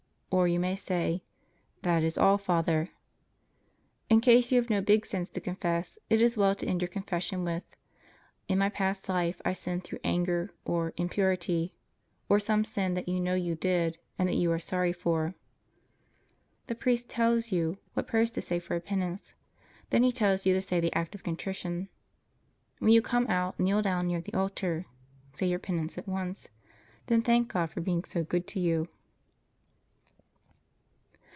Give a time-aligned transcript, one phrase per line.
[0.33, 1.23] Or you may say:
[1.81, 2.89] That is all, Father.
[4.09, 6.87] In case you have no big sins to confess, it is well to end your
[6.87, 7.63] confession with:
[8.47, 11.75] "In my past life I sinned through anger or impurity"
[12.29, 15.35] (or some sin that you know you did and that you are sorry for).
[16.67, 19.33] The priest tells you what prayers to say for a penance.
[19.89, 21.89] Then he tells you to say the Act of Contrition.
[22.79, 24.85] When you come out, kneel down near the altar.
[25.33, 26.47] Say your penance at once.
[27.07, 28.87] Then thank God for being so good to you.